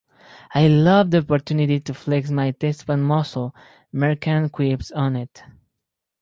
[0.55, 3.53] "I love the opportunity to flex my thespian muscle,"
[3.91, 5.43] Merchant quips on it.